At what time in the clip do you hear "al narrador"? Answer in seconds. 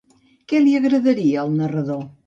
1.47-2.07